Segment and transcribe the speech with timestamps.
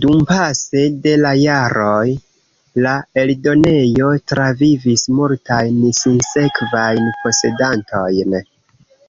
[0.00, 2.10] Dumpase de la jaroj
[2.86, 8.42] la eldonejo travivis multajn sinsekvajn posedantojn.